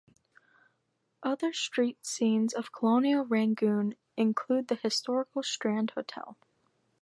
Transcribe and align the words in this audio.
Other 1.21 1.53
street 1.53 2.03
scenes 2.07 2.55
of 2.55 2.71
colonial 2.71 3.23
Rangoon 3.23 3.93
include 4.17 4.67
the 4.67 4.73
historical 4.73 5.43
Strand 5.43 5.91
Hotel. 5.91 6.39